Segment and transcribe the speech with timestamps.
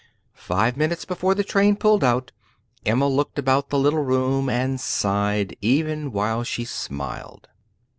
[0.33, 2.31] Five minutes before the train pulled out,
[2.87, 7.47] Emma looked about the little room and sighed, even while she smiled.